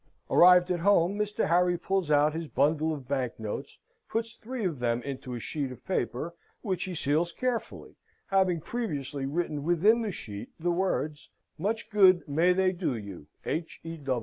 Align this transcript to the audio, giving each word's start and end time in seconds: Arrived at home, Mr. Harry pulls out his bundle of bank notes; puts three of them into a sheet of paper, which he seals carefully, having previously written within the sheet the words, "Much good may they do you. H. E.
Arrived 0.31 0.71
at 0.71 0.79
home, 0.79 1.15
Mr. 1.15 1.47
Harry 1.47 1.77
pulls 1.77 2.09
out 2.09 2.33
his 2.33 2.47
bundle 2.47 2.91
of 2.91 3.07
bank 3.07 3.39
notes; 3.39 3.77
puts 4.09 4.33
three 4.33 4.65
of 4.65 4.79
them 4.79 4.99
into 5.03 5.35
a 5.35 5.39
sheet 5.39 5.71
of 5.71 5.85
paper, 5.85 6.33
which 6.63 6.85
he 6.85 6.95
seals 6.95 7.31
carefully, 7.31 7.95
having 8.25 8.59
previously 8.59 9.27
written 9.27 9.63
within 9.63 10.01
the 10.01 10.11
sheet 10.11 10.49
the 10.59 10.71
words, 10.71 11.29
"Much 11.59 11.87
good 11.91 12.27
may 12.27 12.51
they 12.51 12.71
do 12.71 12.95
you. 12.97 13.27
H. 13.45 13.79
E. 13.83 13.99